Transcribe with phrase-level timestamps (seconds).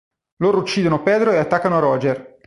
[0.37, 2.39] Loro uccidono Pedro e attaccano Roger.